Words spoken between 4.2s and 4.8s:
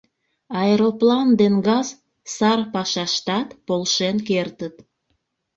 кертыт.